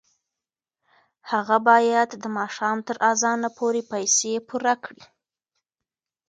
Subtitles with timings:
[1.31, 5.03] هغه باید د ماښام تر اذانه پورې پیسې پوره کړي.